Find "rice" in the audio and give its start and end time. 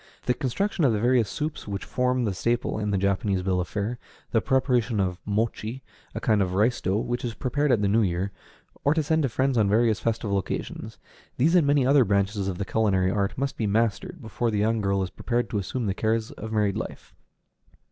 6.55-6.81